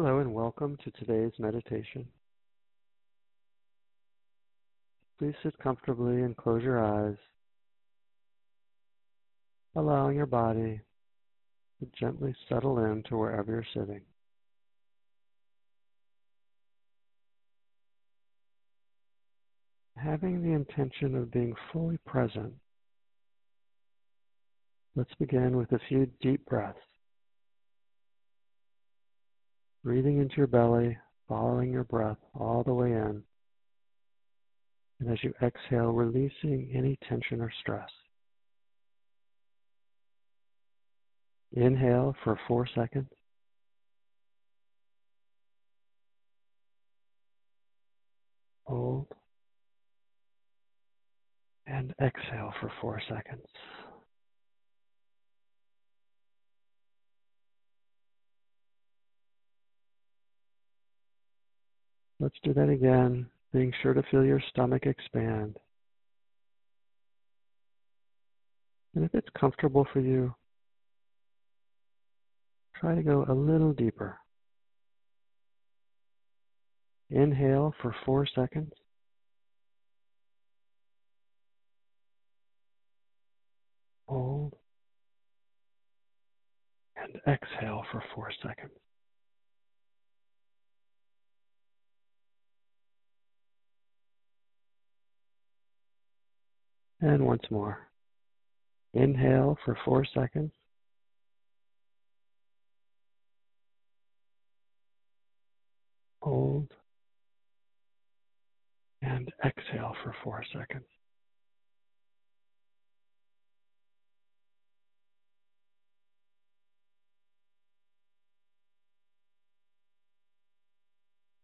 [0.00, 2.06] Hello and welcome to today's meditation.
[5.18, 7.16] Please sit comfortably and close your eyes,
[9.74, 10.80] allowing your body
[11.80, 14.02] to gently settle into wherever you're sitting.
[19.96, 22.54] Having the intention of being fully present,
[24.94, 26.78] let's begin with a few deep breaths.
[29.88, 33.22] Breathing into your belly, following your breath all the way in.
[35.00, 37.88] And as you exhale, releasing any tension or stress.
[41.52, 43.08] Inhale for four seconds.
[48.64, 49.06] Hold.
[51.66, 53.46] And exhale for four seconds.
[62.20, 65.56] Let's do that again, being sure to feel your stomach expand.
[68.94, 70.34] And if it's comfortable for you,
[72.74, 74.18] try to go a little deeper.
[77.10, 78.72] Inhale for four seconds.
[84.08, 84.56] Hold.
[86.96, 88.72] And exhale for four seconds.
[97.00, 97.88] And once more.
[98.94, 100.52] Inhale for four seconds.
[106.22, 106.72] Hold.
[109.00, 110.84] And exhale for four seconds.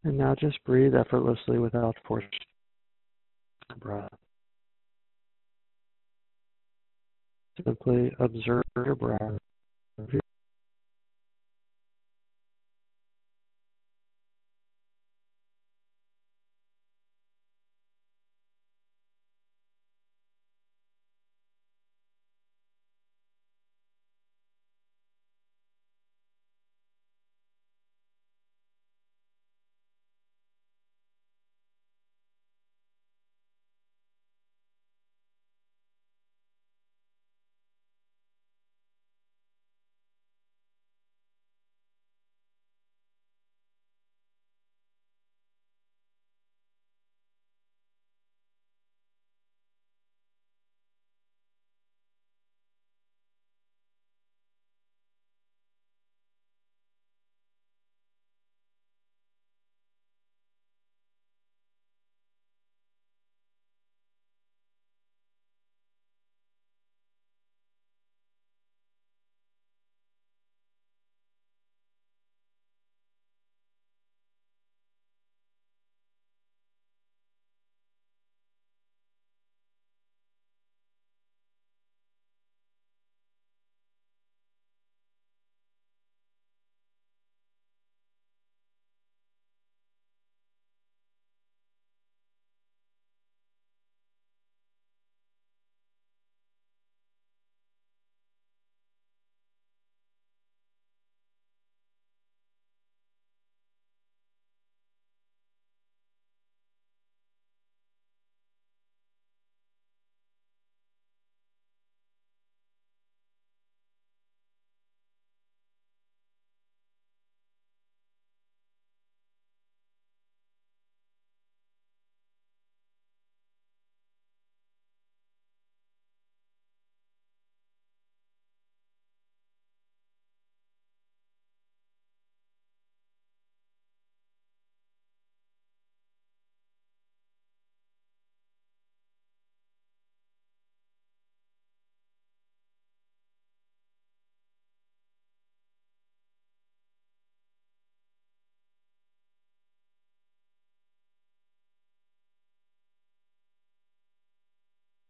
[0.02, 2.28] And now just breathe effortlessly without forcing
[3.78, 4.10] breath.
[7.62, 9.38] Simply observe your breath.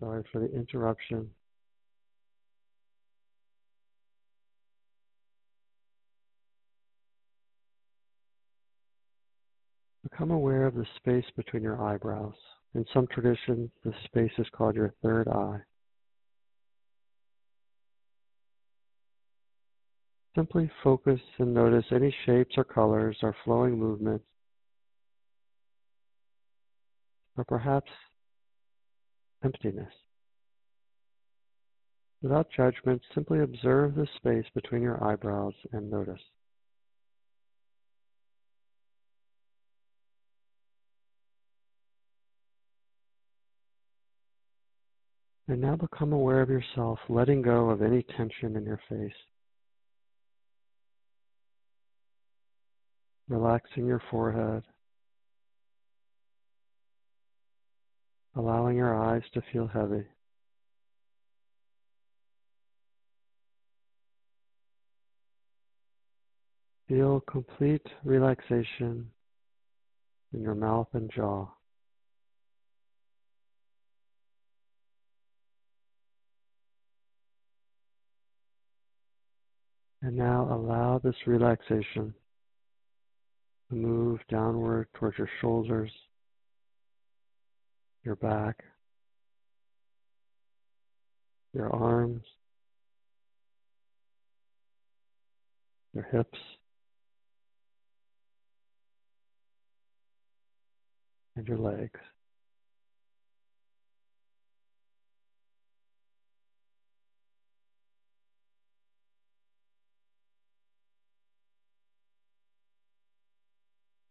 [0.00, 1.30] Sorry for the interruption.
[10.02, 12.34] Become aware of the space between your eyebrows.
[12.74, 15.60] In some traditions, this space is called your third eye.
[20.36, 24.24] Simply focus and notice any shapes or colors or flowing movements,
[27.36, 27.90] or perhaps
[29.44, 29.92] emptiness.
[32.22, 36.20] Without judgment, simply observe the space between your eyebrows and notice.
[45.46, 49.12] And now become aware of yourself, letting go of any tension in your face.
[53.28, 54.62] Relaxing your forehead.
[58.36, 60.04] Allowing your eyes to feel heavy.
[66.88, 69.10] Feel complete relaxation
[70.32, 71.48] in your mouth and jaw.
[80.02, 82.12] And now allow this relaxation
[83.70, 85.90] to move downward towards your shoulders,
[88.04, 88.62] your back,
[91.54, 92.22] your arms,
[95.94, 96.38] your hips,
[101.36, 102.00] and your legs.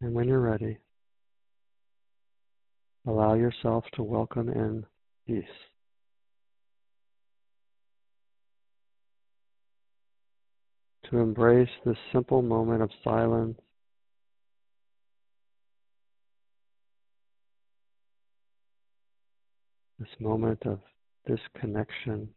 [0.01, 0.78] And when you're ready,
[3.05, 4.85] allow yourself to welcome in
[5.27, 5.44] peace.
[11.09, 13.59] To embrace this simple moment of silence
[19.99, 20.79] this moment of
[21.27, 22.29] disconnection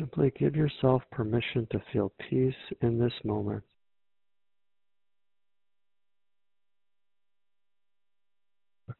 [0.00, 3.62] Simply give yourself permission to feel peace in this moment.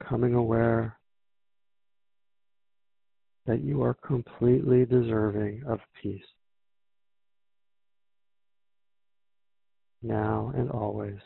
[0.00, 0.98] Becoming aware
[3.46, 6.24] that you are completely deserving of peace.
[10.02, 11.20] Now and always.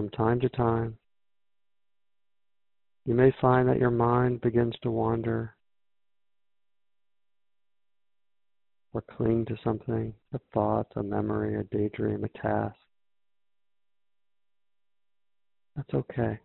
[0.00, 0.96] from time to time.
[3.04, 5.54] You may find that your mind begins to wander
[8.92, 12.76] or cling to something, a thought, a memory, a daydream, a task.
[15.76, 16.38] That's okay.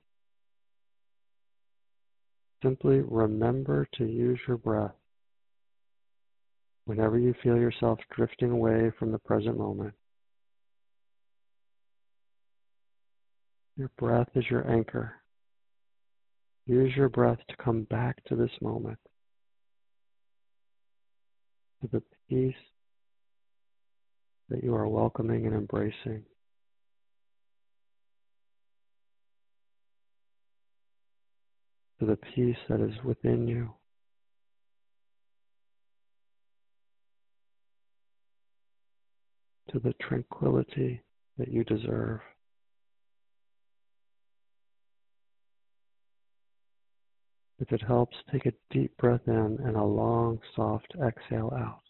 [2.63, 4.95] Simply remember to use your breath
[6.86, 9.94] whenever you feel yourself drifting away from the present moment.
[13.77, 15.13] Your breath is your anchor.
[16.65, 19.00] Use your breath to come back to this moment,
[21.85, 22.55] to the peace
[24.49, 26.23] that you are welcoming and embracing.
[31.99, 33.71] To the peace that is within you.
[39.71, 41.01] To the tranquility
[41.37, 42.19] that you deserve.
[47.59, 49.33] If it helps, take a deep breath in
[49.64, 51.84] and a long, soft exhale out.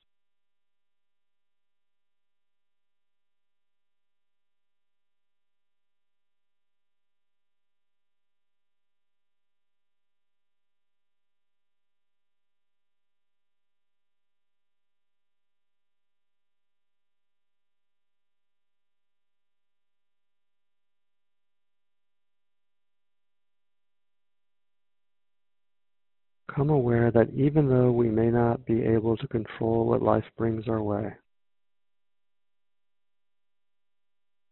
[26.56, 30.68] Become aware that even though we may not be able to control what life brings
[30.70, 31.12] our way,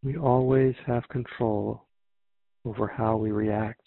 [0.04, 1.86] we always have control
[2.66, 3.82] over how we react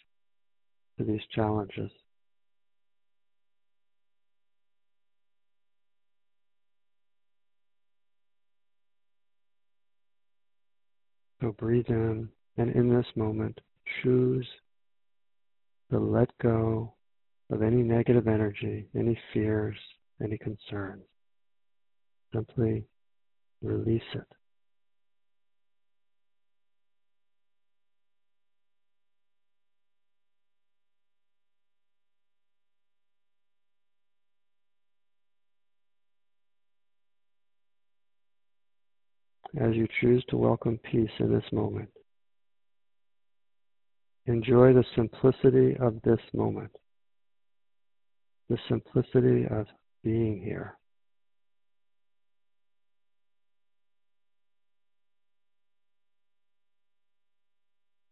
[0.99, 1.91] to these challenges.
[11.43, 13.61] So breathe in, and in this moment,
[14.03, 14.47] choose
[15.91, 16.96] to let go
[17.51, 19.77] of any negative energy, any fears,
[20.23, 21.03] any concerns.
[22.35, 22.85] Simply
[23.63, 24.27] release it.
[39.59, 41.89] As you choose to welcome peace in this moment,
[44.27, 46.71] enjoy the simplicity of this moment,
[48.49, 49.67] the simplicity of
[50.05, 50.77] being here.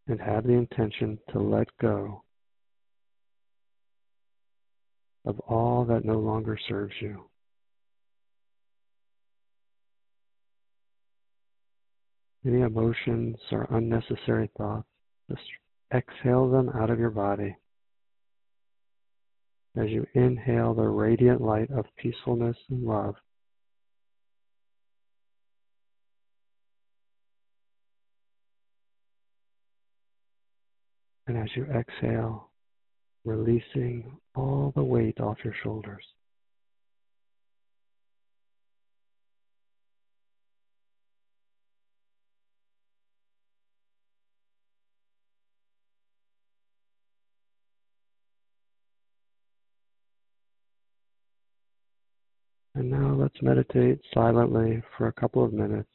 [0.07, 2.23] And have the intention to let go
[5.25, 7.25] of all that no longer serves you.
[12.45, 14.87] Any emotions or unnecessary thoughts,
[15.27, 15.41] just
[15.91, 17.55] exhale them out of your body
[19.75, 23.15] as you inhale the radiant light of peacefulness and love.
[31.27, 32.51] And as you exhale,
[33.25, 36.03] releasing all the weight off your shoulders.
[52.85, 55.89] And now let's meditate silently for a couple of minutes,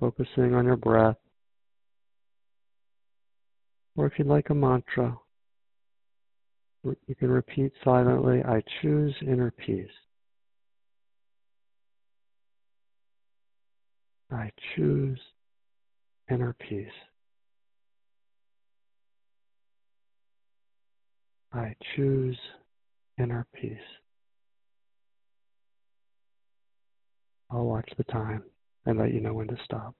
[0.00, 1.18] focusing on your breath
[3.94, 5.18] or if you'd like a mantra,
[6.82, 9.90] you can repeat silently, I choose inner peace.
[14.30, 15.18] I choose
[16.30, 16.86] inner peace.
[21.52, 22.38] I choose
[23.18, 23.76] inner peace.
[27.50, 28.44] I'll watch the time
[28.86, 29.94] and let you know when to stop.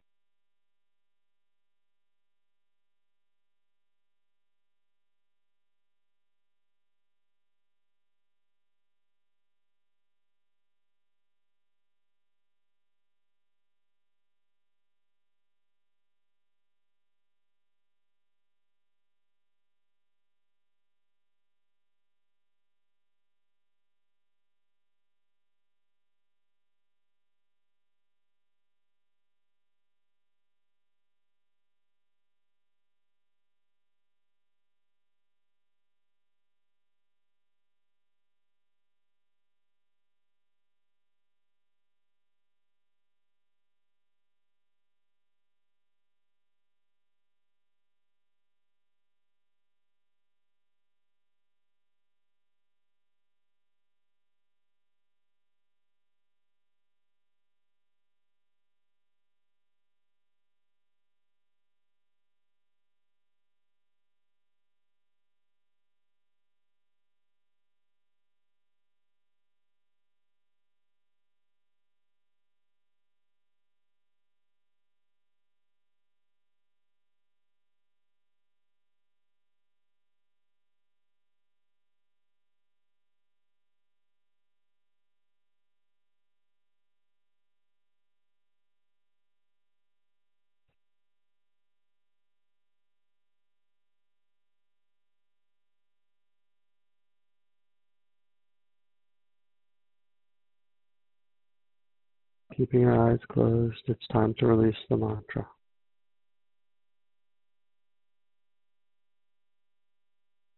[102.60, 105.48] Keeping your eyes closed, it's time to release the mantra.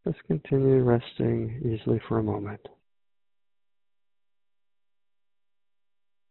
[0.05, 2.59] Just continue resting easily for a moment.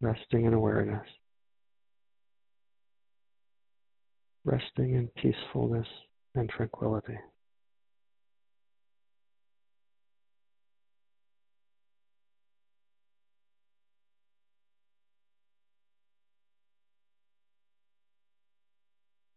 [0.01, 1.07] Resting in awareness.
[4.43, 5.87] Resting in peacefulness
[6.35, 7.17] and tranquility.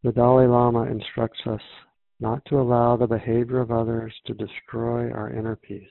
[0.04, 1.62] The Dalai Lama instructs us
[2.20, 5.88] not to allow the behavior of others to destroy our inner peace.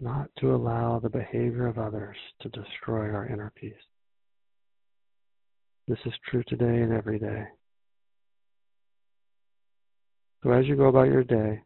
[0.00, 3.74] Not to allow the behavior of others to destroy our inner peace.
[5.86, 7.44] This is true today and every day.
[10.42, 11.60] So as you go about your day,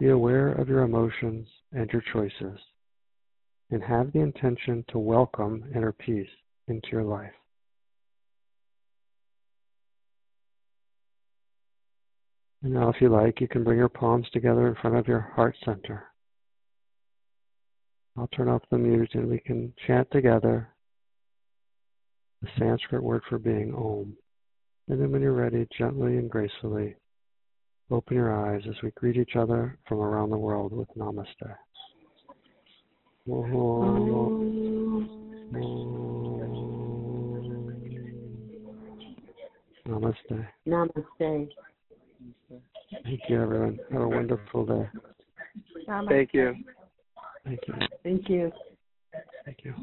[0.00, 2.58] be aware of your emotions and your choices
[3.70, 6.28] and have the intention to welcome inner peace
[6.68, 7.32] into your life.
[12.62, 15.20] And now, if you like, you can bring your palms together in front of your
[15.20, 16.04] heart center.
[18.16, 20.68] I'll turn off the music and we can chant together
[22.42, 24.16] the Sanskrit word for being Om.
[24.88, 26.96] And then, when you're ready, gently and gracefully
[27.90, 31.54] open your eyes as we greet each other from around the world with Namaste.
[39.86, 40.48] Namaste.
[40.66, 41.48] Namaste.
[43.04, 43.78] Thank you, everyone.
[43.92, 44.88] Have a wonderful day.
[45.86, 46.08] Namaste.
[46.08, 46.56] Thank you.
[47.44, 47.74] Thank you.
[48.02, 48.52] Thank you.
[49.44, 49.74] Thank you.